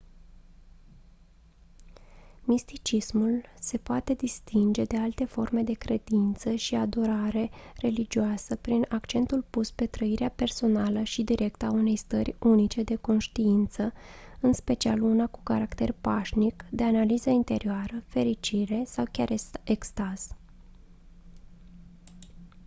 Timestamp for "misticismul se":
2.45-3.77